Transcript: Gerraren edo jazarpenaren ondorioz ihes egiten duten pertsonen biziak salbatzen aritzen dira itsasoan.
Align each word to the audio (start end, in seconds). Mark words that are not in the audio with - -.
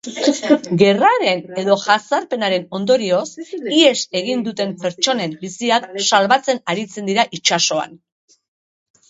Gerraren 0.81 1.43
edo 1.63 1.75
jazarpenaren 1.83 2.65
ondorioz 2.79 3.27
ihes 3.43 3.99
egiten 4.23 4.41
duten 4.49 4.73
pertsonen 4.85 5.37
biziak 5.45 5.87
salbatzen 6.09 6.65
aritzen 6.75 7.13
dira 7.13 7.29
itsasoan. 7.41 7.97